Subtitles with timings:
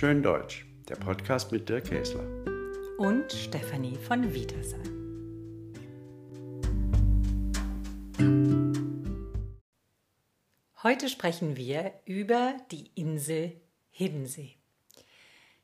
[0.00, 2.24] Schön Deutsch, der Podcast mit Dirk Käsler.
[2.96, 4.80] Und Stefanie von Vitersheim.
[10.82, 13.60] Heute sprechen wir über die Insel
[13.90, 14.56] Hiddensee.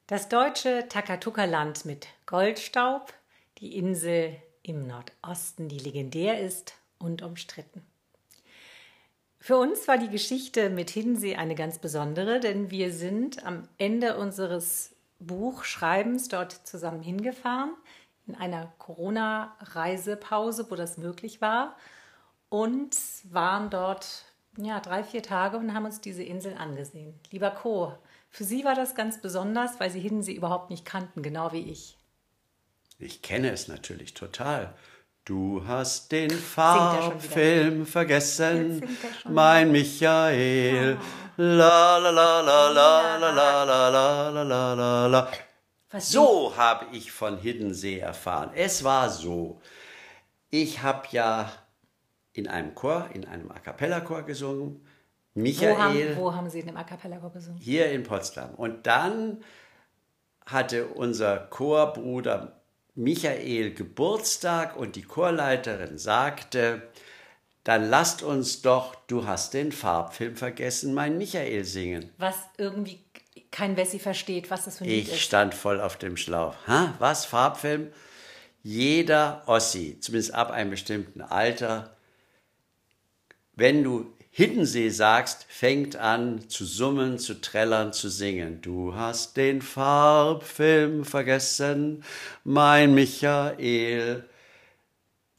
[0.07, 3.15] Das deutsche Takatuka-Land mit Goldstaub,
[3.57, 7.87] die Insel im Nordosten, die legendär ist und umstritten.
[9.47, 14.17] Für uns war die Geschichte mit Hiddensee eine ganz besondere, denn wir sind am Ende
[14.17, 17.71] unseres Buchschreibens dort zusammen hingefahren,
[18.27, 21.77] in einer Corona-Reisepause, wo das möglich war,
[22.49, 22.97] und
[23.31, 24.25] waren dort
[24.57, 27.15] ja, drei, vier Tage und haben uns diese Insel angesehen.
[27.31, 27.97] Lieber Co.,
[28.29, 31.97] für Sie war das ganz besonders, weil Sie Hiddensee überhaupt nicht kannten, genau wie ich.
[32.99, 34.75] Ich kenne es natürlich total.
[35.27, 38.81] Du hast den Farbfilm vergessen,
[39.29, 40.99] mein Michael.
[41.37, 45.29] La la la la la la la la la la la la.
[45.99, 48.51] So habe ich von Hiddensee erfahren.
[48.55, 49.61] Es war so.
[50.51, 51.51] Ich habe ja
[52.33, 54.87] in einem Chor, in einem A cappella Chor gesungen.
[55.35, 55.75] Michael.
[55.75, 57.59] Wo haben, wo haben Sie in dem A cappella Chor gesungen?
[57.59, 58.55] Hier in Potsdam.
[58.55, 59.43] Und dann
[60.47, 62.56] hatte unser Chorbruder
[62.97, 66.83] Michael Geburtstag und die Chorleiterin sagte,
[67.63, 72.11] dann lasst uns doch, du hast den Farbfilm vergessen, mein Michael singen.
[72.17, 73.05] Was irgendwie
[73.51, 75.15] kein Wessi versteht, was das für ein Lied ist.
[75.15, 76.55] Ich stand voll auf dem Schlauch.
[76.67, 77.93] Ha, was, Farbfilm?
[78.63, 81.97] Jeder Ossi, zumindest ab einem bestimmten Alter,
[83.55, 88.61] wenn du Hiddensee sagst, fängt an zu summen, zu trällern, zu singen.
[88.61, 92.05] Du hast den Farbfilm vergessen,
[92.45, 94.29] mein Michael.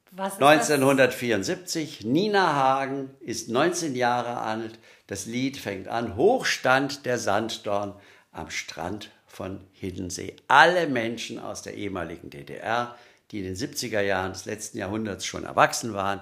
[0.10, 4.80] Was 1974, Nina Hagen ist 19 Jahre alt.
[5.06, 7.94] Das Lied fängt an, Hochstand der Sanddorn
[8.32, 10.38] am Strand von Hiddensee.
[10.48, 12.98] Alle Menschen aus der ehemaligen DDR,
[13.30, 16.22] die in den 70er Jahren des letzten Jahrhunderts schon erwachsen waren,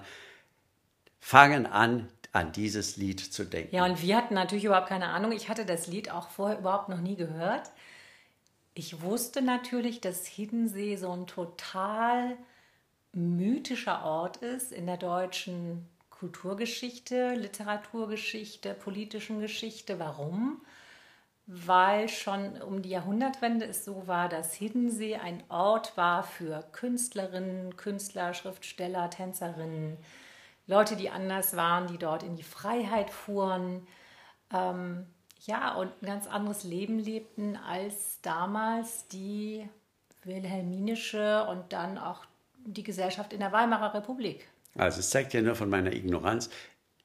[1.22, 3.74] fangen an, an dieses Lied zu denken.
[3.74, 5.32] Ja, und wir hatten natürlich überhaupt keine Ahnung.
[5.32, 7.72] Ich hatte das Lied auch vorher überhaupt noch nie gehört.
[8.74, 12.38] Ich wusste natürlich, dass Hiddensee so ein total
[13.14, 19.98] mythischer Ort ist in der deutschen Kulturgeschichte, Literaturgeschichte, politischen Geschichte.
[19.98, 20.62] Warum?
[21.48, 27.78] Weil schon um die Jahrhundertwende es so war, dass Hiddensee ein Ort war für Künstlerinnen,
[27.78, 29.98] Künstler, Schriftsteller, Tänzerinnen,
[30.68, 33.88] Leute, die anders waren, die dort in die Freiheit fuhren,
[34.54, 35.06] ähm,
[35.46, 39.68] ja, und ein ganz anderes Leben lebten als damals die
[40.24, 42.26] wilhelminische und dann auch
[42.66, 44.48] die Gesellschaft in der Weimarer Republik.
[44.76, 46.50] Also es zeigt ja nur von meiner Ignoranz.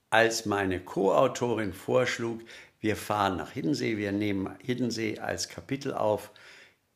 [0.08, 2.40] Als meine Co-Autorin vorschlug,
[2.80, 6.32] wir fahren nach Hiddensee, wir nehmen Hiddensee als Kapitel auf,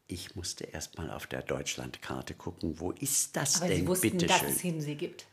[0.07, 4.11] ich musste erst mal auf der Deutschlandkarte gucken, wo ist das Aber denn, Sie wussten,
[4.11, 4.49] bitte dass schön?
[4.49, 5.27] es Hiddensee gibt.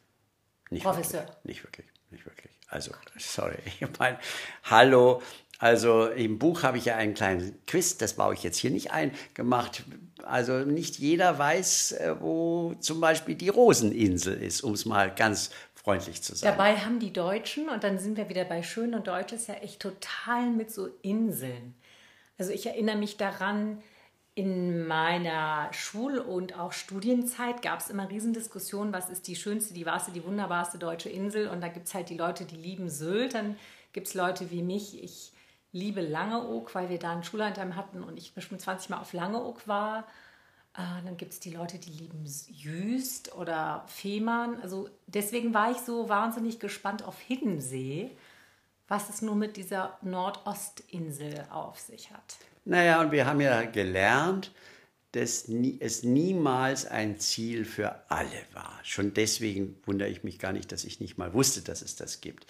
[0.72, 1.22] Nicht Professor.
[1.22, 2.52] Wirklich, nicht wirklich, nicht wirklich.
[2.68, 3.58] Also, sorry.
[3.80, 4.18] Ich meine,
[4.64, 5.22] hallo.
[5.60, 8.92] Also im Buch habe ich ja einen kleinen Quiz, das baue ich jetzt hier nicht
[8.92, 9.84] ein, gemacht.
[10.24, 15.52] Also nicht jeder weiß, äh, wo zum Beispiel die Roseninsel ist, um es mal ganz
[15.76, 16.58] freundlich zu sagen.
[16.58, 19.56] Dabei haben die Deutschen, und dann sind wir wieder bei Schön und Deutsch, ist ja
[19.56, 21.76] echt total mit so Inseln.
[22.40, 23.84] Also ich erinnere mich daran,
[24.42, 29.86] in meiner Schul- und auch Studienzeit gab es immer Riesendiskussionen, was ist die schönste, die
[29.86, 31.48] wahrste, die wunderbarste deutsche Insel.
[31.48, 33.36] Und da gibt es halt die Leute, die lieben Sylt.
[33.36, 33.56] Dann
[33.94, 35.04] gibt es Leute wie mich.
[35.04, 35.32] Ich
[35.72, 39.68] liebe Langeoog, weil wir da einen Schullandheim hatten und ich bestimmt 20 Mal auf Langeoog
[39.68, 40.08] war.
[40.74, 44.60] Äh, dann gibt es die Leute, die lieben Jüst oder Fehmarn.
[44.64, 48.10] Also deswegen war ich so wahnsinnig gespannt auf Hiddensee,
[48.88, 52.38] was es nur mit dieser Nordostinsel auf sich hat.
[52.66, 54.52] Naja, und wir haben ja gelernt,
[55.12, 55.50] dass
[55.80, 58.80] es niemals ein Ziel für alle war.
[58.84, 62.22] Schon deswegen wundere ich mich gar nicht, dass ich nicht mal wusste, dass es das
[62.22, 62.46] gibt.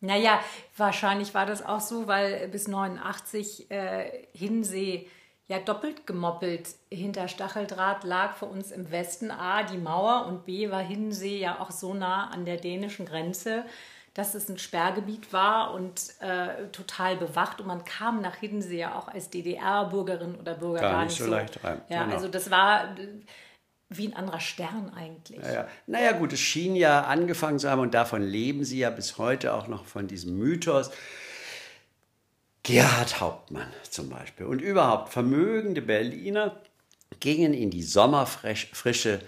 [0.00, 0.42] Naja,
[0.76, 5.08] wahrscheinlich war das auch so, weil bis 89 äh, Hinsee
[5.48, 9.30] ja doppelt gemoppelt hinter Stacheldraht lag für uns im Westen.
[9.30, 13.64] A, die Mauer und B, war Hinsee ja auch so nah an der dänischen Grenze,
[14.14, 17.60] dass es ein Sperrgebiet war und äh, total bewacht.
[17.60, 21.26] Und man kam nach Hiddensee ja auch als DDR-Bürgerin oder Bürger gar, gar nicht so,
[21.26, 21.80] leicht rein.
[21.88, 22.14] Ja, genau.
[22.14, 23.08] also das war äh,
[23.88, 25.40] wie ein anderer Stern eigentlich.
[25.40, 25.66] Naja.
[25.86, 29.54] naja, gut, es schien ja angefangen zu haben und davon leben sie ja bis heute
[29.54, 30.90] auch noch von diesem Mythos.
[32.62, 36.60] Gerhard Hauptmann zum Beispiel und überhaupt vermögende Berliner
[37.18, 39.20] gingen in die Sommerfrische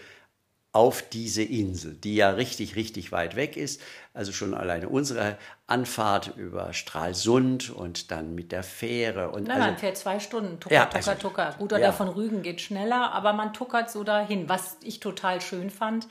[0.75, 3.81] auf diese Insel, die ja richtig, richtig weit weg ist.
[4.13, 5.39] Also schon alleine unsere
[5.69, 9.31] Anfahrt über Stralsund und dann mit der Fähre.
[9.31, 10.59] Und Nein, also, man fährt zwei Stunden.
[10.59, 11.55] Tucker, Ja, tucker, also- tucker.
[11.59, 11.93] Gut, oder ja.
[11.93, 16.09] von Rügen geht schneller, aber man tuckert so dahin, was ich total schön fand.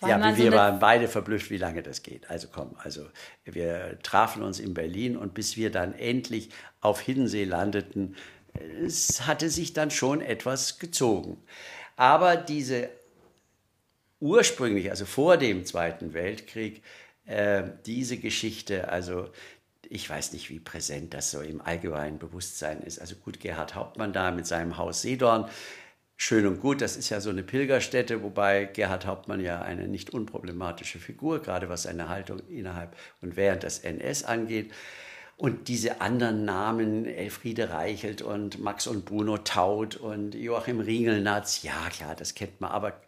[0.00, 2.28] Ja, wir so waren beide verblüfft, wie lange das geht.
[2.28, 3.06] Also komm, also
[3.44, 6.50] wir trafen uns in Berlin und bis wir dann endlich
[6.80, 8.16] auf Hiddensee landeten,
[8.84, 11.40] es hatte sich dann schon etwas gezogen.
[11.96, 12.90] Aber diese
[14.22, 16.82] ursprünglich, also vor dem Zweiten Weltkrieg,
[17.26, 19.28] äh, diese Geschichte, also
[19.88, 23.00] ich weiß nicht, wie präsent das so im allgemeinen Bewusstsein ist.
[23.00, 25.50] Also gut, Gerhard Hauptmann da mit seinem Haus Seedorn,
[26.16, 30.10] schön und gut, das ist ja so eine Pilgerstätte, wobei Gerhard Hauptmann ja eine nicht
[30.10, 34.72] unproblematische Figur, gerade was seine Haltung innerhalb und während des NS angeht.
[35.36, 41.88] Und diese anderen Namen, Elfriede Reichelt und Max und Bruno Taut und Joachim Ringelnatz, ja
[41.90, 43.00] klar, das kennt man, aber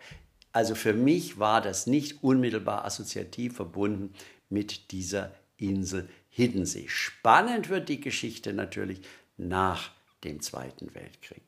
[0.54, 4.14] also für mich war das nicht unmittelbar assoziativ verbunden
[4.48, 6.86] mit dieser Insel Hiddensee.
[6.86, 9.00] Spannend wird die Geschichte natürlich
[9.36, 9.90] nach
[10.22, 11.42] dem Zweiten Weltkrieg.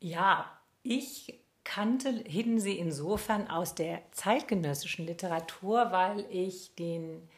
[0.00, 0.50] Ja,
[0.82, 7.28] ich kannte Hiddensee insofern aus der zeitgenössischen Literatur, weil ich den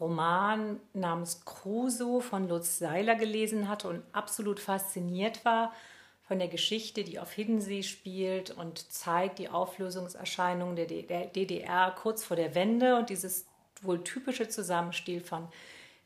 [0.00, 5.74] Roman namens Crusoe von Lutz Seiler gelesen hatte und absolut fasziniert war
[6.30, 12.36] von der Geschichte, die auf Hiddensee spielt und zeigt die Auflösungserscheinungen der DDR kurz vor
[12.36, 13.48] der Wende und dieses
[13.82, 15.48] wohl typische Zusammenspiel von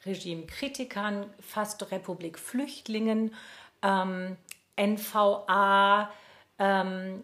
[0.06, 3.34] Regimekritikern, fast Republik-Flüchtlingen,
[3.82, 4.38] ähm,
[4.76, 6.10] NVA,
[6.58, 7.22] ähm,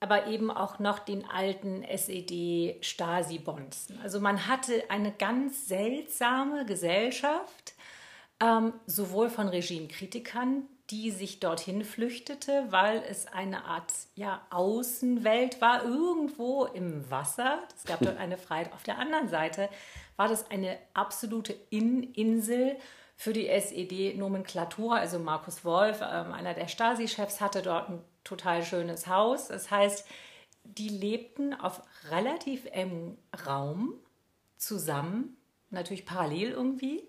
[0.00, 4.00] aber eben auch noch den alten SED-Stasi-Bonzen.
[4.02, 7.74] Also man hatte eine ganz seltsame Gesellschaft,
[8.40, 15.84] ähm, sowohl von Regimekritikern, die sich dorthin flüchtete, weil es eine Art ja, Außenwelt war,
[15.84, 17.62] irgendwo im Wasser.
[17.76, 18.72] Es gab dort eine Freiheit.
[18.72, 19.68] Auf der anderen Seite
[20.16, 22.76] war das eine absolute In-Insel
[23.16, 24.96] für die SED-Nomenklatur.
[24.96, 29.48] Also Markus Wolf, ähm, einer der Stasi-Chefs, hatte dort ein total schönes Haus.
[29.48, 30.06] Das heißt,
[30.64, 33.16] die lebten auf relativ engem
[33.46, 33.94] Raum
[34.56, 35.36] zusammen,
[35.70, 37.08] natürlich parallel irgendwie.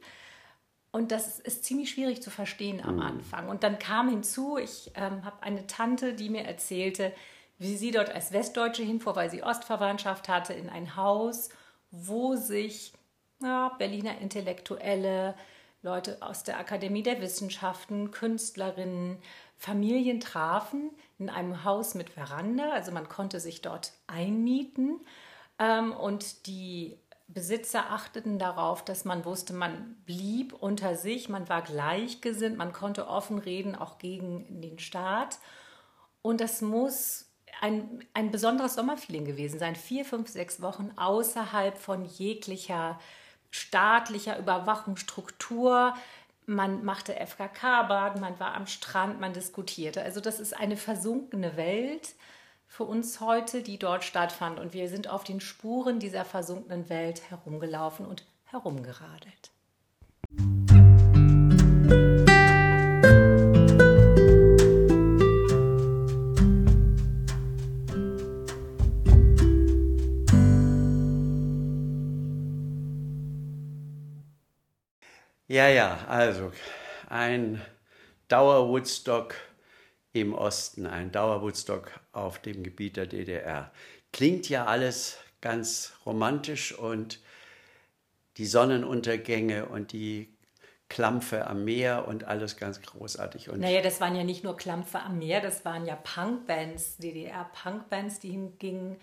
[0.91, 3.47] Und das ist ziemlich schwierig zu verstehen am Anfang.
[3.47, 7.13] Und dann kam hinzu, ich ähm, habe eine Tante, die mir erzählte,
[7.59, 11.49] wie sie dort als Westdeutsche hinfuhr, weil sie Ostverwandtschaft hatte, in ein Haus,
[11.91, 12.93] wo sich
[13.41, 15.35] ja, Berliner Intellektuelle,
[15.83, 19.17] Leute aus der Akademie der Wissenschaften, Künstlerinnen,
[19.57, 22.71] Familien trafen, in einem Haus mit Veranda.
[22.71, 24.99] Also man konnte sich dort einmieten.
[25.57, 26.97] Ähm, und die
[27.33, 33.07] Besitzer achteten darauf, dass man wusste, man blieb unter sich, man war gleichgesinnt, man konnte
[33.07, 35.39] offen reden, auch gegen den Staat.
[36.21, 37.31] Und das muss
[37.61, 39.75] ein, ein besonderes Sommerfeeling gewesen sein.
[39.75, 42.99] Vier, fünf, sechs Wochen außerhalb von jeglicher
[43.49, 45.93] staatlicher Überwachungsstruktur.
[46.45, 50.01] Man machte FKK-Baden, man war am Strand, man diskutierte.
[50.01, 52.15] Also das ist eine versunkene Welt
[52.71, 54.57] für uns heute, die dort stattfand.
[54.57, 59.51] Und wir sind auf den Spuren dieser versunkenen Welt herumgelaufen und herumgeradelt.
[75.49, 76.53] Ja, ja, also
[77.09, 77.61] ein
[78.29, 79.35] Dauer-Woodstock
[80.13, 83.71] im Osten, ein Dauer-Woodstock auf dem Gebiet der DDR.
[84.11, 87.19] Klingt ja alles ganz romantisch und
[88.37, 90.33] die Sonnenuntergänge und die
[90.89, 93.49] Klampfe am Meer und alles ganz großartig.
[93.49, 98.19] Und Naja, das waren ja nicht nur Klampfe am Meer, das waren ja Punkbands, DDR-Punkbands,
[98.19, 98.97] die hingingen.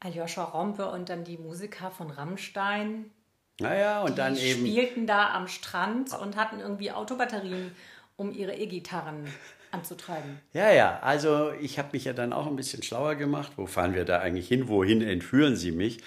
[0.00, 3.10] Aljoscha Rompe und dann die Musiker von Rammstein,
[3.58, 4.60] naja, und die dann eben.
[4.60, 7.74] spielten da am Strand und hatten irgendwie Autobatterien,
[8.16, 9.26] um ihre E-Gitarren
[9.74, 10.40] anzutreiben.
[10.52, 13.52] Ja, ja, also ich habe mich ja dann auch ein bisschen schlauer gemacht.
[13.56, 14.68] Wo fahren wir da eigentlich hin?
[14.68, 15.98] Wohin entführen Sie mich?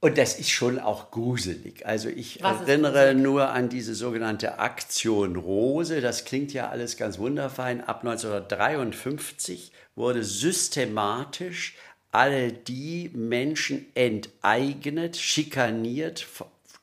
[0.00, 1.84] Und das ist schon auch gruselig.
[1.84, 6.00] Also ich Was erinnere nur an diese sogenannte Aktion Rose.
[6.00, 7.82] Das klingt ja alles ganz wunderfein.
[7.82, 11.74] Ab 1953 wurde systematisch
[12.12, 16.26] alle die Menschen enteignet, schikaniert,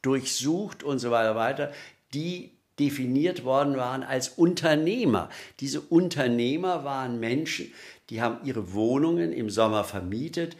[0.02, 1.72] durchsucht und so weiter weiter,
[2.14, 5.30] die definiert worden waren als Unternehmer.
[5.60, 7.72] Diese Unternehmer waren Menschen,
[8.10, 10.56] die haben ihre Wohnungen im Sommer vermietet.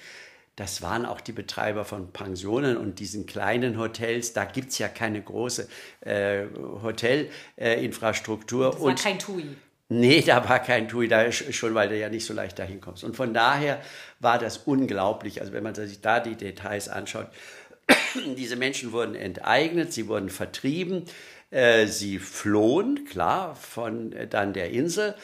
[0.56, 4.32] Das waren auch die Betreiber von Pensionen und diesen kleinen Hotels.
[4.32, 5.68] Da gibt's ja keine große
[6.00, 6.46] äh,
[6.82, 8.72] Hotelinfrastruktur.
[8.72, 9.46] Das war und kein TUI.
[9.88, 13.04] Nee, da war kein Tui, da schon, weil du ja nicht so leicht dahin kommst.
[13.04, 13.80] Und von daher
[14.20, 15.42] war das unglaublich.
[15.42, 17.28] Also wenn man sich da die Details anschaut,
[18.36, 21.04] diese Menschen wurden enteignet, sie wurden vertrieben,
[21.52, 25.16] äh, sie flohen, klar, von äh, dann der Insel.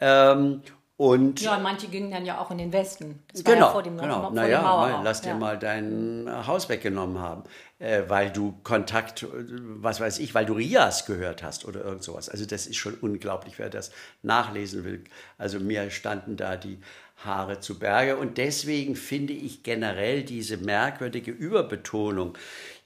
[0.00, 0.62] Ähm,
[0.98, 3.22] und ja, manche gingen dann ja auch in den Westen.
[3.32, 4.20] Das genau, ja vor dem, genau.
[4.22, 5.36] Vor naja, mal, lass dir ja.
[5.36, 7.44] mal dein Haus weggenommen haben,
[7.78, 12.28] äh, weil du Kontakt, was weiß ich, weil du Rias gehört hast oder irgend sowas.
[12.28, 13.92] Also das ist schon unglaublich, wer das
[14.22, 15.04] nachlesen will.
[15.38, 16.80] Also mir standen da die
[17.24, 22.36] Haare zu Berge und deswegen finde ich generell diese merkwürdige Überbetonung,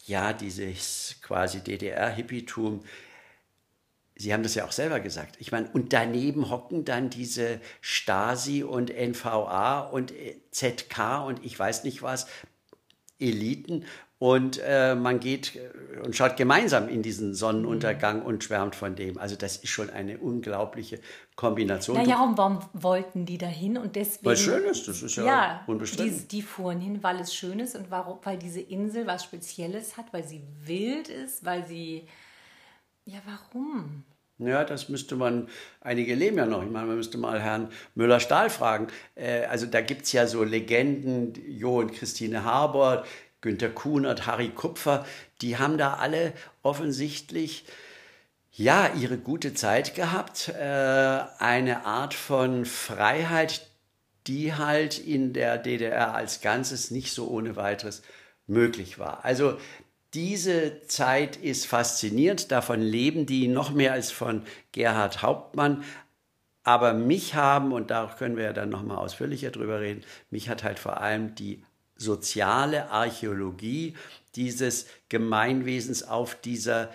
[0.04, 2.82] ja, dieses quasi DDR-Hippietum,
[4.14, 5.36] Sie haben das ja auch selber gesagt.
[5.40, 11.58] Ich meine, und daneben hocken dann diese Stasi und NVA und äh, ZK und ich
[11.58, 12.26] weiß nicht was,
[13.18, 13.84] Eliten.
[14.22, 18.26] Und äh, man geht äh, und schaut gemeinsam in diesen Sonnenuntergang mhm.
[18.26, 19.18] und schwärmt von dem.
[19.18, 21.00] Also das ist schon eine unglaubliche
[21.34, 21.96] Kombination.
[21.96, 23.76] Naja, und warum wollten die dahin?
[23.76, 26.18] Und deswegen, weil es schön ist, das ist ja, ja unbestritten.
[26.18, 29.96] Die, die fuhren hin, weil es schön ist und warum, weil diese Insel was Spezielles
[29.96, 32.06] hat, weil sie wild ist, weil sie
[33.06, 34.04] ja, warum?
[34.38, 35.48] Ja, das müsste man,
[35.80, 36.62] einige leben ja noch.
[36.62, 38.86] Ich meine, man müsste mal Herrn Müller-Stahl fragen.
[39.16, 43.04] Äh, also da gibt es ja so Legenden, Jo und Christine Harbord,
[43.42, 45.04] Günter Kuhnert, Harry Kupfer,
[45.42, 46.32] die haben da alle
[46.62, 47.64] offensichtlich
[48.52, 50.48] ja ihre gute Zeit gehabt.
[50.48, 53.68] Äh, eine Art von Freiheit,
[54.26, 58.02] die halt in der DDR als Ganzes nicht so ohne weiteres
[58.46, 59.24] möglich war.
[59.24, 59.58] Also
[60.14, 65.84] diese Zeit ist faszinierend, davon leben die noch mehr als von Gerhard Hauptmann.
[66.64, 70.62] Aber mich haben, und da können wir ja dann nochmal ausführlicher drüber reden, mich hat
[70.62, 71.64] halt vor allem die
[72.02, 73.96] soziale Archäologie
[74.34, 76.90] dieses Gemeinwesens auf dieser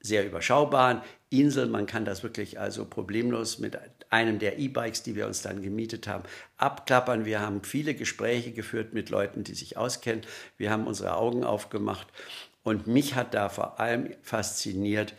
[0.00, 1.66] sehr überschaubaren Insel.
[1.66, 3.78] Man kann das wirklich also problemlos mit
[4.10, 6.24] einem der E-Bikes, die wir uns dann gemietet haben,
[6.56, 7.24] abklappern.
[7.24, 10.24] Wir haben viele Gespräche geführt mit Leuten, die sich auskennen.
[10.56, 12.06] Wir haben unsere Augen aufgemacht
[12.62, 15.14] und mich hat da vor allem fasziniert,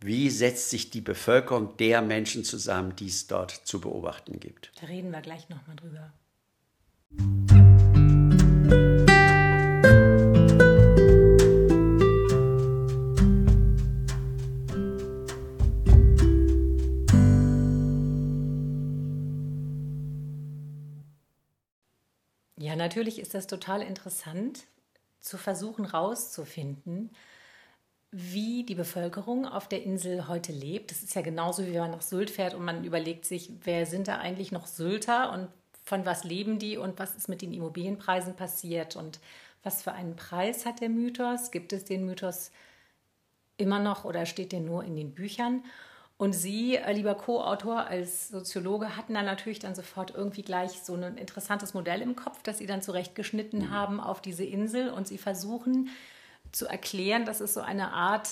[0.00, 4.70] wie setzt sich die Bevölkerung der Menschen zusammen, die es dort zu beobachten gibt.
[4.80, 6.12] Da reden wir gleich nochmal drüber.
[22.68, 24.66] Ja, natürlich ist das total interessant,
[25.20, 27.10] zu versuchen herauszufinden,
[28.10, 30.90] wie die Bevölkerung auf der Insel heute lebt.
[30.90, 33.86] Das ist ja genauso, wie wenn man nach Sylt fährt und man überlegt sich, wer
[33.86, 35.48] sind da eigentlich noch Sylter und
[35.88, 39.18] von was leben die und was ist mit den Immobilienpreisen passiert und
[39.62, 41.50] was für einen Preis hat der Mythos?
[41.50, 42.52] Gibt es den Mythos
[43.56, 45.64] immer noch oder steht der nur in den Büchern?
[46.18, 50.94] Und Sie, äh, lieber Co-Autor als Soziologe, hatten dann natürlich dann sofort irgendwie gleich so
[50.94, 53.70] ein interessantes Modell im Kopf, das Sie dann zurechtgeschnitten mhm.
[53.70, 55.88] haben auf diese Insel und Sie versuchen
[56.52, 58.28] zu erklären, dass es so eine Art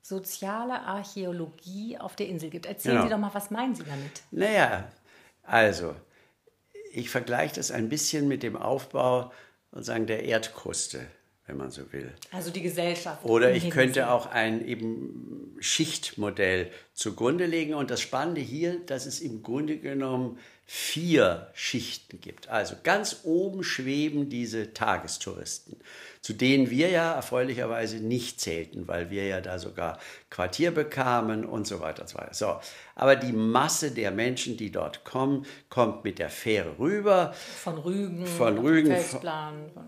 [0.00, 2.66] soziale Archäologie auf der Insel gibt.
[2.66, 3.06] Erzählen genau.
[3.06, 4.22] Sie doch mal, was meinen Sie damit?
[4.30, 4.84] Naja,
[5.42, 5.94] also,
[6.96, 9.32] ich vergleiche das ein bisschen mit dem Aufbau
[9.72, 11.06] sozusagen der Erdkruste
[11.46, 12.12] wenn man so will.
[12.32, 13.24] Also die Gesellschaft.
[13.24, 17.74] Oder ich könnte auch ein eben Schichtmodell zugrunde legen.
[17.74, 22.48] Und das Spannende hier, dass es im Grunde genommen vier Schichten gibt.
[22.48, 25.76] Also ganz oben schweben diese Tagestouristen
[26.26, 31.68] zu denen wir ja erfreulicherweise nicht zählten, weil wir ja da sogar Quartier bekamen und
[31.68, 32.02] so weiter.
[32.02, 32.34] Und so, weiter.
[32.34, 32.56] so,
[32.96, 37.32] aber die Masse der Menschen, die dort kommen, kommt mit der Fähre rüber.
[37.62, 39.20] Von Rügen, von Rügen, von,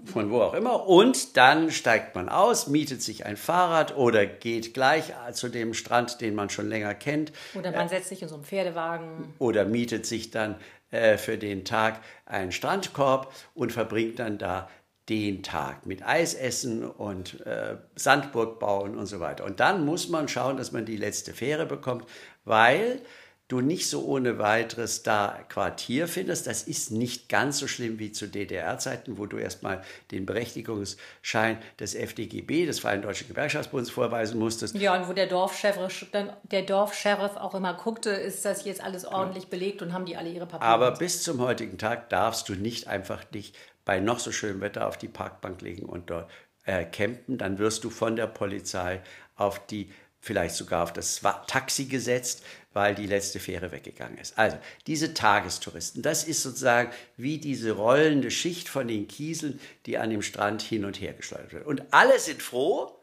[0.05, 0.87] von wo auch immer.
[0.87, 6.21] Und dann steigt man aus, mietet sich ein Fahrrad oder geht gleich zu dem Strand,
[6.21, 7.33] den man schon länger kennt.
[7.57, 9.35] Oder man setzt sich in so einen Pferdewagen.
[9.41, 10.55] Oder mietet sich dann
[10.91, 14.69] äh, für den Tag einen Strandkorb und verbringt dann da
[15.09, 19.45] den Tag mit Eis essen und äh, Sandburg bauen und so weiter.
[19.45, 22.05] Und dann muss man schauen, dass man die letzte Fähre bekommt,
[22.45, 23.01] weil
[23.49, 26.47] du nicht so ohne weiteres da Quartier findest.
[26.47, 31.95] Das ist nicht ganz so schlimm wie zu DDR-Zeiten, wo du erstmal den Berechtigungsschein des
[31.95, 34.75] FDGB, des Freien Deutschen Gewerkschaftsbundes, vorweisen musstest.
[34.75, 39.51] Ja, und wo der der Dorfsheriff auch immer guckte, ist das jetzt alles ordentlich ja.
[39.51, 40.71] belegt und haben die alle ihre Papiere.
[40.71, 43.55] Aber bis zum heutigen Tag darfst du nicht einfach dich
[43.87, 46.31] bei noch so schönem Wetter auf die Parkbank legen und dort
[46.67, 49.01] äh, campen, dann wirst du von der Polizei
[49.37, 49.91] auf die,
[50.21, 54.39] vielleicht sogar auf das Taxi gesetzt, weil die letzte Fähre weggegangen ist.
[54.39, 60.11] Also diese Tagestouristen, das ist sozusagen wie diese rollende Schicht von den Kieseln, die an
[60.11, 61.67] dem Strand hin und her geschleudert wird.
[61.67, 62.95] Und alle sind froh,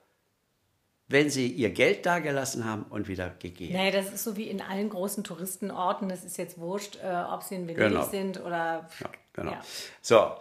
[1.07, 3.73] wenn sie ihr Geld dagelassen haben und wieder gegeben.
[3.75, 6.09] Naja, das ist so wie in allen großen Touristenorten.
[6.09, 8.07] Das ist jetzt wurscht, äh, ob sie in Venedig Genau.
[8.09, 8.89] sind oder.
[8.99, 9.51] Ja, genau.
[9.51, 9.61] Ja.
[10.01, 10.31] So,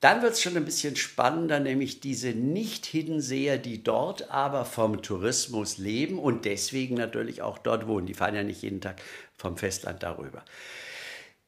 [0.00, 5.78] dann wird es schon ein bisschen spannender, nämlich diese Nicht-Hiddenseher, die dort aber vom Tourismus
[5.78, 8.06] leben und deswegen natürlich auch dort wohnen.
[8.06, 9.00] Die fahren ja nicht jeden Tag
[9.36, 10.44] vom Festland darüber.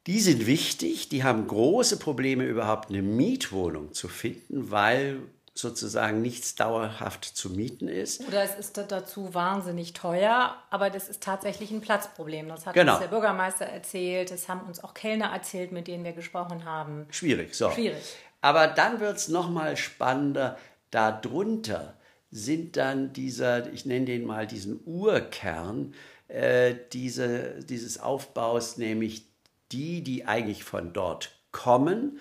[0.07, 5.19] Die sind wichtig, die haben große Probleme, überhaupt eine Mietwohnung zu finden, weil
[5.53, 8.27] sozusagen nichts dauerhaft zu mieten ist.
[8.27, 12.49] Oder es ist da- dazu wahnsinnig teuer, aber das ist tatsächlich ein Platzproblem.
[12.49, 12.93] Das hat Genau.
[12.93, 17.07] uns der Bürgermeister erzählt, das haben uns auch Kellner erzählt, mit denen wir gesprochen haben.
[17.11, 17.71] Schwierig, so.
[17.71, 18.03] Schwierig.
[18.41, 20.59] Aber dann wird es nochmal spannender.
[20.91, 21.95] Darunter
[22.31, 25.95] sind dann dieser, ich nenne den mal diesen Urkern
[26.29, 29.25] äh, diese, dieses Aufbaus, nämlich
[29.73, 32.21] die, die eigentlich von dort kommen,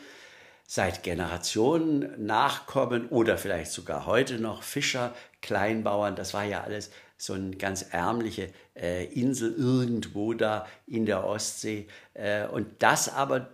[0.66, 7.34] seit Generationen nachkommen oder vielleicht sogar heute noch Fischer, Kleinbauern, das war ja alles so
[7.34, 11.88] eine ganz ärmliche äh, Insel irgendwo da in der Ostsee.
[12.14, 13.50] Äh, und das aber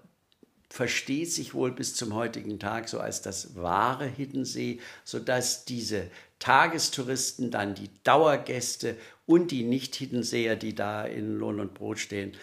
[0.70, 7.52] versteht sich wohl bis zum heutigen Tag so als das wahre Hiddensee, sodass diese Tagestouristen
[7.52, 12.34] dann die Dauergäste und die Nicht-Hiddenseer, die da in Lohn und Brot stehen,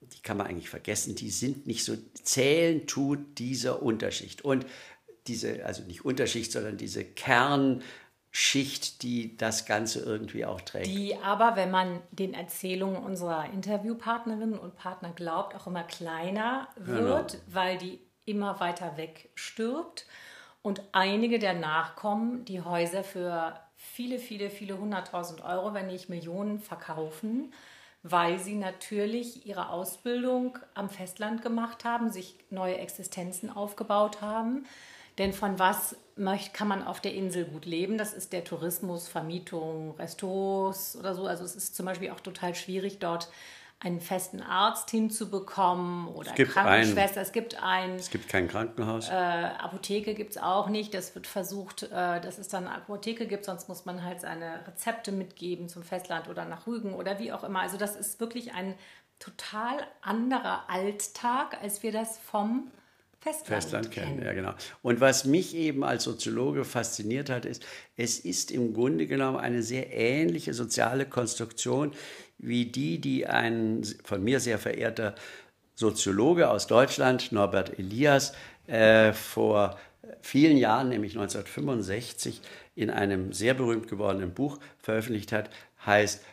[0.00, 4.42] die kann man eigentlich vergessen, die sind nicht so, zählen tut dieser Unterschicht.
[4.42, 4.66] Und
[5.26, 7.04] diese, also nicht Unterschicht, sondern diese
[8.32, 10.86] Kernschicht, die das Ganze irgendwie auch trägt.
[10.86, 17.38] Die aber, wenn man den Erzählungen unserer Interviewpartnerinnen und Partner glaubt, auch immer kleiner wird,
[17.48, 20.06] weil die immer weiter weg stirbt.
[20.62, 26.60] Und einige der Nachkommen die Häuser für viele, viele, viele hunderttausend Euro, wenn nicht Millionen
[26.60, 27.52] verkaufen,
[28.02, 34.66] weil sie natürlich ihre Ausbildung am Festland gemacht haben, sich neue Existenzen aufgebaut haben.
[35.20, 35.96] Denn von was
[36.54, 37.98] kann man auf der Insel gut leben?
[37.98, 41.26] Das ist der Tourismus, Vermietung, Restos oder so.
[41.26, 43.28] Also es ist zum Beispiel auch total schwierig, dort
[43.80, 47.20] einen festen Arzt hinzubekommen oder gibt Krankenschwester.
[47.20, 47.96] Es gibt einen.
[47.96, 49.10] es gibt kein Krankenhaus.
[49.10, 50.94] Äh, Apotheke gibt es auch nicht.
[50.94, 54.66] Das wird versucht, äh, dass es dann eine Apotheke gibt, sonst muss man halt seine
[54.66, 57.60] Rezepte mitgeben zum Festland oder nach Rügen oder wie auch immer.
[57.60, 58.74] Also das ist wirklich ein
[59.18, 62.70] total anderer Alltag, als wir das vom
[63.22, 64.54] Festland, Festland kennen, ja genau.
[64.80, 69.62] Und was mich eben als Soziologe fasziniert hat, ist, es ist im Grunde genommen eine
[69.62, 71.92] sehr ähnliche soziale Konstruktion
[72.38, 75.14] wie die, die ein von mir sehr verehrter
[75.74, 78.32] Soziologe aus Deutschland, Norbert Elias,
[78.66, 79.78] äh, vor
[80.22, 82.40] vielen Jahren, nämlich 1965,
[82.74, 85.50] in einem sehr berühmt gewordenen Buch veröffentlicht hat,
[85.84, 86.24] heißt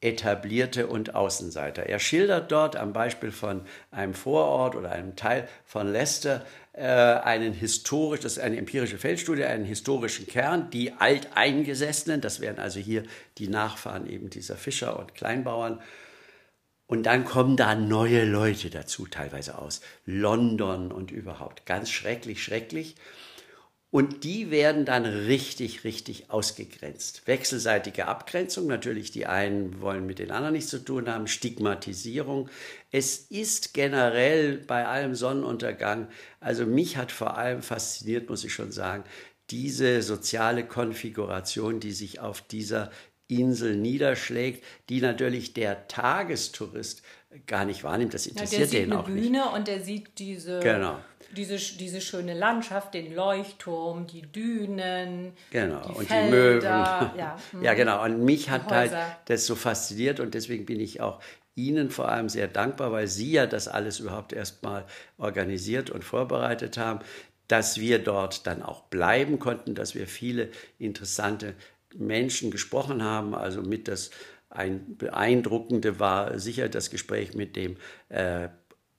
[0.00, 1.84] Etablierte und Außenseiter.
[1.84, 7.54] Er schildert dort am Beispiel von einem Vorort oder einem Teil von Leicester äh, einen
[7.54, 13.04] historisch, das ist eine empirische Feldstudie, einen historischen Kern, die Alteingesessenen, das wären also hier
[13.38, 15.80] die Nachfahren eben dieser Fischer und Kleinbauern.
[16.86, 21.66] Und dann kommen da neue Leute dazu, teilweise aus London und überhaupt.
[21.66, 22.94] Ganz schrecklich, schrecklich.
[23.90, 27.26] Und die werden dann richtig, richtig ausgegrenzt.
[27.26, 32.50] Wechselseitige Abgrenzung, natürlich die einen wollen mit den anderen nichts zu tun haben, Stigmatisierung.
[32.90, 36.08] Es ist generell bei allem Sonnenuntergang,
[36.40, 39.04] also mich hat vor allem fasziniert, muss ich schon sagen,
[39.50, 42.90] diese soziale Konfiguration, die sich auf dieser
[43.28, 47.02] Insel niederschlägt, die natürlich der Tagestourist
[47.46, 48.14] gar nicht wahrnimmt.
[48.14, 49.22] Das Ja, der interessiert sieht den eine auch nicht.
[49.22, 50.98] Bühne und der sieht diese, Genau.
[51.34, 56.30] Diese, diese schöne Landschaft, den Leuchtturm, die Dünen, Genau, die und die Felder.
[56.30, 56.62] Möwen.
[57.18, 58.04] Ja, ja, genau.
[58.04, 59.16] Und mich hat halt Häuser.
[59.26, 61.20] das so fasziniert und deswegen bin ich auch
[61.54, 64.84] Ihnen vor allem sehr dankbar, weil Sie ja das alles überhaupt erstmal
[65.16, 67.00] organisiert und vorbereitet haben,
[67.48, 71.54] dass wir dort dann auch bleiben konnten, dass wir viele interessante
[71.94, 73.34] Menschen gesprochen haben.
[73.34, 74.10] Also mit das
[74.50, 77.76] ein beeindruckende war sicher das Gespräch mit dem
[78.08, 78.48] äh,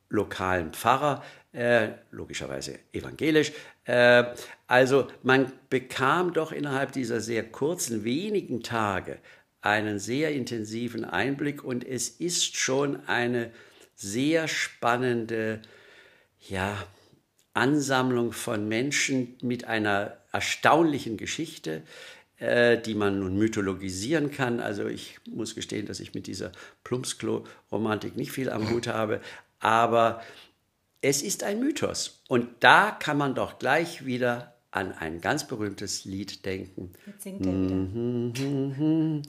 [0.09, 1.23] lokalen Pfarrer,
[1.57, 3.51] äh, logischerweise evangelisch.
[3.85, 4.25] Äh,
[4.67, 9.17] also man bekam doch innerhalb dieser sehr kurzen, wenigen Tage
[9.61, 13.49] einen sehr intensiven Einblick und es ist schon eine
[13.95, 15.61] sehr spannende,
[16.47, 16.77] ja,
[17.55, 21.81] Ansammlung von Menschen mit einer erstaunlichen Geschichte,
[22.37, 24.59] äh, die man nun mythologisieren kann.
[24.59, 26.51] Also ich muss gestehen, dass ich mit dieser
[26.83, 29.21] Plumpsklo-Romantik nicht viel am Hut habe,
[29.59, 30.21] aber
[31.01, 32.23] es ist ein Mythos.
[32.27, 36.93] Und da kann man doch gleich wieder an ein ganz berühmtes Lied denken.
[37.05, 39.21] Jetzt singt er wieder.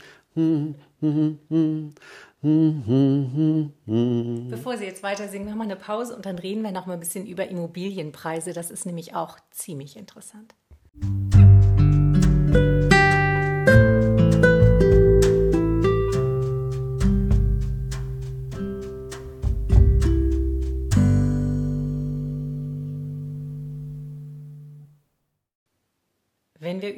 [4.51, 6.95] Bevor Sie jetzt weiter singen, machen wir eine Pause und dann reden wir noch mal
[6.95, 8.53] ein bisschen über Immobilienpreise.
[8.53, 10.55] Das ist nämlich auch ziemlich interessant.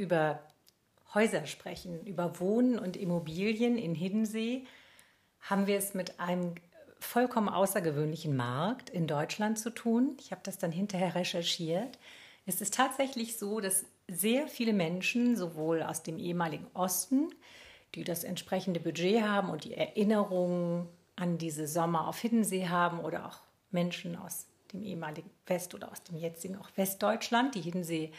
[0.01, 0.41] Über
[1.15, 4.65] Häuser sprechen, über Wohnen und Immobilien in Hiddensee,
[5.41, 6.55] haben wir es mit einem
[6.99, 10.17] vollkommen außergewöhnlichen Markt in Deutschland zu tun.
[10.19, 11.99] Ich habe das dann hinterher recherchiert.
[12.47, 17.29] Es ist tatsächlich so, dass sehr viele Menschen, sowohl aus dem ehemaligen Osten,
[17.95, 23.27] die das entsprechende Budget haben und die Erinnerungen an diese Sommer auf Hiddensee haben, oder
[23.27, 28.13] auch Menschen aus dem ehemaligen West- oder aus dem jetzigen auch Westdeutschland, die Hiddensee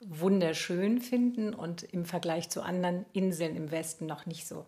[0.00, 4.66] wunderschön finden und im Vergleich zu anderen Inseln im Westen noch nicht so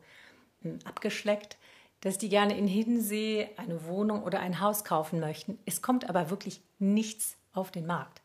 [0.62, 1.56] hm, abgeschleckt,
[2.00, 5.58] dass die gerne in Hiddensee eine Wohnung oder ein Haus kaufen möchten.
[5.66, 8.22] Es kommt aber wirklich nichts auf den Markt.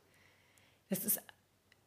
[0.90, 1.20] Das ist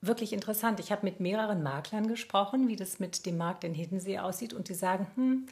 [0.00, 0.80] wirklich interessant.
[0.80, 4.68] Ich habe mit mehreren Maklern gesprochen, wie das mit dem Markt in Hiddensee aussieht und
[4.68, 5.46] die sagen, hm,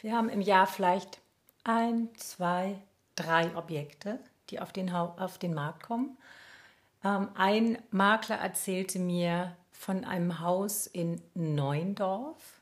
[0.00, 1.20] wir haben im Jahr vielleicht
[1.64, 2.78] ein, zwei,
[3.14, 4.18] drei Objekte,
[4.50, 6.16] die auf den, auf den Markt kommen.
[7.06, 12.60] Ähm, ein Makler erzählte mir von einem Haus in Neuendorf.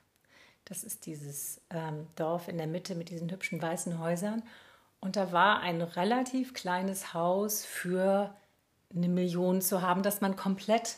[0.66, 4.42] Das ist dieses ähm, Dorf in der Mitte mit diesen hübschen weißen Häusern.
[5.00, 8.34] Und da war ein relativ kleines Haus für
[8.94, 10.96] eine Million zu haben, das man komplett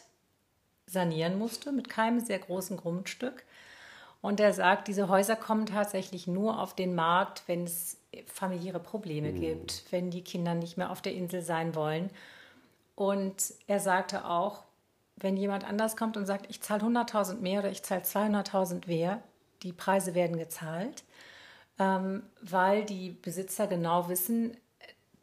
[0.87, 3.44] sanieren musste, mit keinem sehr großen Grundstück.
[4.22, 9.32] Und er sagt, diese Häuser kommen tatsächlich nur auf den Markt, wenn es familiäre Probleme
[9.32, 9.40] mhm.
[9.40, 12.11] gibt, wenn die Kinder nicht mehr auf der Insel sein wollen.
[12.96, 14.64] Und er sagte auch,
[15.16, 19.22] wenn jemand anders kommt und sagt, ich zahle 100.000 mehr oder ich zahle 200.000 mehr,
[19.62, 21.04] die Preise werden gezahlt,
[21.78, 24.56] ähm, weil die Besitzer genau wissen,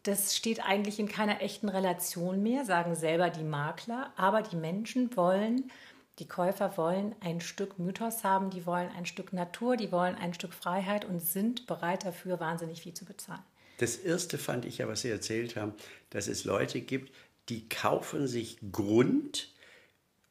[0.03, 5.15] das steht eigentlich in keiner echten Relation mehr, sagen selber die Makler, aber die Menschen
[5.15, 5.71] wollen,
[6.19, 10.33] die Käufer wollen ein Stück Mythos haben, die wollen ein Stück Natur, die wollen ein
[10.33, 13.41] Stück Freiheit und sind bereit dafür, wahnsinnig viel zu bezahlen.
[13.79, 15.73] Das erste fand ich ja, was Sie erzählt haben,
[16.11, 17.11] dass es Leute gibt,
[17.49, 19.53] die kaufen sich Grund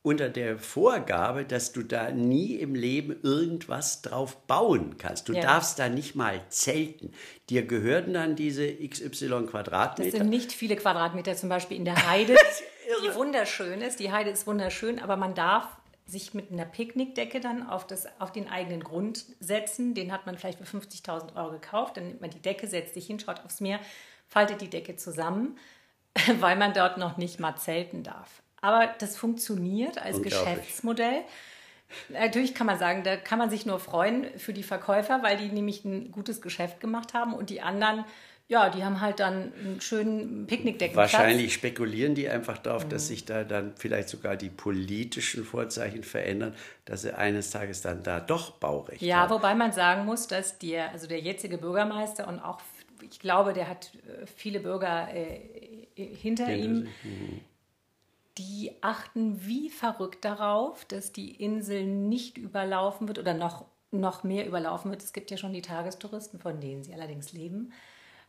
[0.02, 5.28] unter der Vorgabe, dass du da nie im Leben irgendwas drauf bauen kannst.
[5.28, 5.42] Du ja.
[5.42, 7.12] darfst da nicht mal zelten.
[7.48, 10.10] Dir gehören dann diese XY Quadratmeter.
[10.10, 12.34] Das sind nicht viele Quadratmeter, zum Beispiel in der Heide,
[13.04, 14.00] die wunderschön ist.
[14.00, 15.68] Die Heide ist wunderschön, aber man darf
[16.04, 19.94] sich mit einer Picknickdecke dann auf, das, auf den eigenen Grund setzen.
[19.94, 21.96] Den hat man vielleicht für 50.000 Euro gekauft.
[21.96, 23.78] Dann nimmt man die Decke, setzt sich hin, schaut aufs Meer,
[24.26, 25.56] faltet die Decke zusammen,
[26.40, 28.42] weil man dort noch nicht mal zelten darf.
[28.60, 31.22] Aber das funktioniert als Geschäftsmodell.
[32.08, 35.48] Natürlich kann man sagen, da kann man sich nur freuen für die Verkäufer, weil die
[35.48, 38.04] nämlich ein gutes Geschäft gemacht haben und die anderen,
[38.48, 40.96] ja, die haben halt dann einen schönen Picknickdecken.
[40.96, 42.90] Wahrscheinlich spekulieren die einfach darauf, mhm.
[42.90, 48.02] dass sich da dann vielleicht sogar die politischen Vorzeichen verändern, dass sie eines Tages dann
[48.02, 49.30] da doch Baurecht ja, haben.
[49.30, 52.60] Ja, wobei man sagen muss, dass der, also der jetzige Bürgermeister und auch,
[53.02, 56.88] ich glaube, der hat äh, viele Bürger äh, hinter Hinter ihm.
[57.02, 57.40] Mhm
[58.38, 64.46] die achten wie verrückt darauf, dass die Insel nicht überlaufen wird oder noch, noch mehr
[64.46, 65.02] überlaufen wird.
[65.02, 67.72] Es gibt ja schon die Tagestouristen, von denen sie allerdings leben.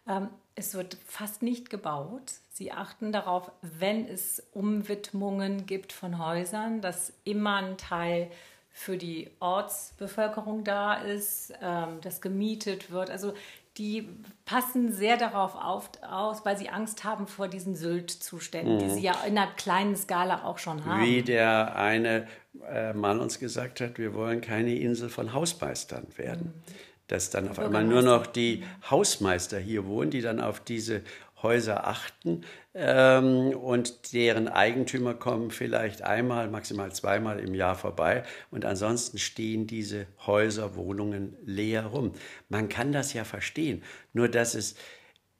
[0.07, 2.33] Ähm, es wird fast nicht gebaut.
[2.49, 8.29] Sie achten darauf, wenn es Umwidmungen gibt von Häusern, dass immer ein Teil
[8.71, 13.09] für die Ortsbevölkerung da ist, ähm, das gemietet wird.
[13.09, 13.33] Also
[13.77, 14.07] die
[14.45, 18.79] passen sehr darauf auf, aus, weil sie Angst haben vor diesen Sylt-Zuständen, mhm.
[18.79, 21.03] die sie ja in einer kleinen Skala auch schon haben.
[21.03, 22.27] Wie der eine
[22.69, 26.53] äh, Mann uns gesagt hat, wir wollen keine Insel von Hausmeistern werden.
[26.55, 26.73] Mhm.
[27.07, 31.01] Dass dann auf einmal nur noch die Hausmeister hier wohnen, die dann auf diese
[31.43, 38.65] Häuser achten ähm, und deren Eigentümer kommen vielleicht einmal, maximal zweimal im Jahr vorbei und
[38.65, 42.13] ansonsten stehen diese Häuser, Wohnungen leer rum.
[42.49, 44.75] Man kann das ja verstehen, nur dass es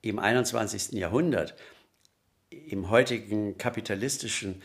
[0.02, 0.92] im 21.
[0.92, 1.56] Jahrhundert,
[2.50, 4.62] im heutigen kapitalistischen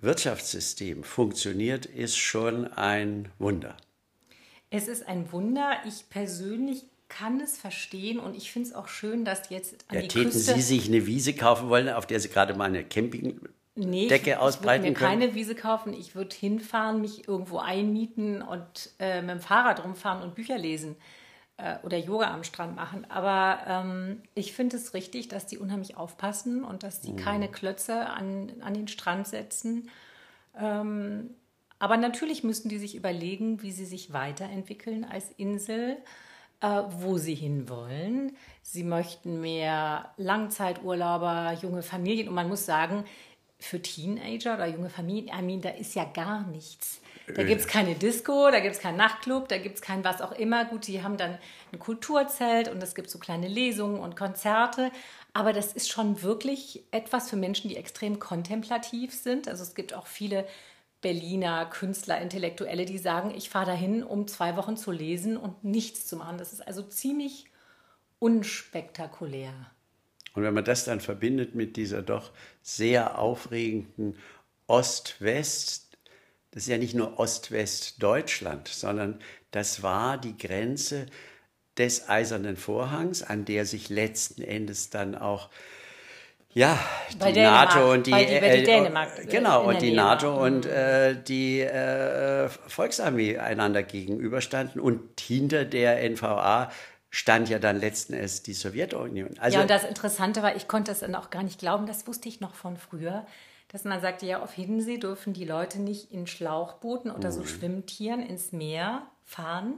[0.00, 3.76] Wirtschaftssystem funktioniert, ist schon ein Wunder.
[4.70, 5.72] Es ist ein Wunder.
[5.86, 10.02] Ich persönlich kann es verstehen und ich finde es auch schön, dass jetzt an ja,
[10.02, 10.54] die täten Küste...
[10.54, 14.36] Sie sich eine Wiese kaufen wollen, auf der Sie gerade mal eine Campingdecke nee, ich,
[14.36, 15.92] ausbreiten ich würde mir keine Wiese kaufen.
[15.92, 20.96] Ich würde hinfahren, mich irgendwo einmieten und äh, mit dem Fahrrad rumfahren und Bücher lesen
[21.56, 23.06] äh, oder Yoga am Strand machen.
[23.10, 27.16] Aber ähm, ich finde es richtig, dass die unheimlich aufpassen und dass die mhm.
[27.16, 29.90] keine Klötze an, an den Strand setzen.
[30.58, 31.30] Ähm,
[31.80, 35.96] aber natürlich müssen die sich überlegen, wie sie sich weiterentwickeln als Insel
[36.60, 38.36] äh, wo sie hinwollen.
[38.62, 42.28] Sie möchten mehr Langzeiturlauber, junge Familien.
[42.28, 43.04] Und man muss sagen,
[43.58, 47.00] für Teenager oder junge Familien, I mean, da ist ja gar nichts.
[47.34, 50.20] Da gibt es keine Disco, da gibt es keinen Nachtclub, da gibt es kein was
[50.20, 50.64] auch immer.
[50.64, 51.38] Gut, die haben dann
[51.72, 54.90] ein Kulturzelt und es gibt so kleine Lesungen und Konzerte.
[55.32, 59.46] Aber das ist schon wirklich etwas für Menschen, die extrem kontemplativ sind.
[59.46, 60.44] Also es gibt auch viele
[61.00, 66.06] Berliner Künstler, Intellektuelle, die sagen, ich fahre dahin, um zwei Wochen zu lesen und nichts
[66.06, 66.38] zu machen.
[66.38, 67.46] Das ist also ziemlich
[68.18, 69.52] unspektakulär.
[70.34, 72.30] Und wenn man das dann verbindet mit dieser doch
[72.62, 74.16] sehr aufregenden
[74.66, 75.96] Ost-West,
[76.52, 81.06] das ist ja nicht nur Ost-West-Deutschland, sondern das war die Grenze
[81.78, 85.48] des Eisernen Vorhangs, an der sich letzten Endes dann auch
[86.52, 86.78] ja,
[87.18, 89.96] Bei die Dänemark, NATO und die, weil die- die Dänemark, äh, genau und die Nähe
[89.96, 90.40] NATO war.
[90.42, 96.70] und äh, die äh, Volksarmee einander gegenüberstanden und hinter der NVA
[97.10, 99.30] stand ja dann letzten Endes die Sowjetunion.
[99.38, 102.06] Also ja, und das Interessante war, ich konnte es dann auch gar nicht glauben, das
[102.06, 103.26] wusste ich noch von früher,
[103.68, 107.32] dass man sagte, ja, auf Hiddensee dürfen die Leute nicht in Schlauchbooten oder Mhm.
[107.34, 109.74] so Schwimmtieren ins Meer fahren,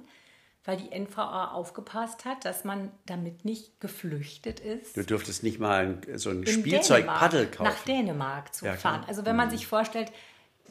[0.64, 4.96] weil die NVA aufgepasst hat, dass man damit nicht geflüchtet ist.
[4.96, 7.64] du durftest nicht mal so ein in Spielzeugpaddel kaufen.
[7.64, 8.74] Nach Dänemark zu Ja.
[8.74, 8.78] Mhm.
[8.78, 9.04] fahren.
[9.08, 10.12] Also wenn man sich vorstellt,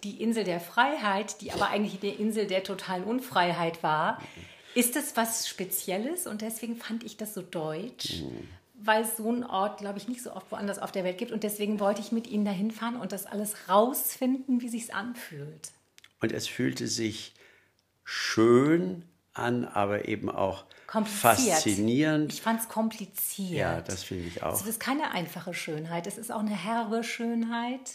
[0.03, 4.19] die Insel der Freiheit, die aber eigentlich die Insel der totalen Unfreiheit war,
[4.73, 8.47] ist es was Spezielles und deswegen fand ich das so deutsch, Mhm.
[8.75, 11.31] weil es so einen Ort, glaube ich, nicht so oft woanders auf der Welt gibt
[11.33, 15.71] und deswegen wollte ich mit ihnen dahin fahren und das alles rausfinden, wie sich's anfühlt.
[16.21, 17.33] Und es fühlte sich
[18.03, 22.33] schön an, aber eben auch faszinierend.
[22.33, 23.51] Ich fand es kompliziert.
[23.51, 24.53] Ja, das finde ich auch.
[24.53, 27.91] Es ist keine einfache Schönheit, es ist auch eine herbe Schönheit.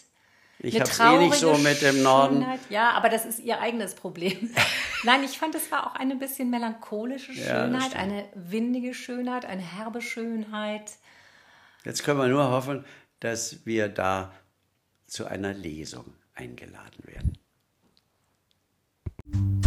[0.59, 2.37] Ich habe es eh nicht so mit dem Norden.
[2.37, 2.61] Schönheit.
[2.71, 4.51] Ja, aber das ist ihr eigenes Problem.
[5.05, 9.61] Nein, ich fand, es war auch eine bisschen melancholische Schönheit, ja, eine windige Schönheit, eine
[9.61, 10.93] herbe Schönheit.
[11.85, 12.87] Jetzt können wir nur hoffen,
[13.21, 14.33] dass wir da
[15.07, 17.39] zu einer Lesung eingeladen werden.
[19.27, 19.67] Musik